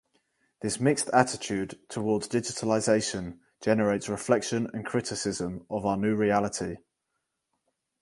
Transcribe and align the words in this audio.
This 0.61 0.79
mixed 0.79 1.09
attitude 1.09 1.79
towards 1.87 2.27
digitalization 2.27 3.37
generates 3.61 4.09
reflection 4.09 4.67
and 4.73 4.83
criticism 4.83 5.63
of 5.69 5.85
our 5.85 5.95
new 5.95 6.15
reality. 6.15 6.77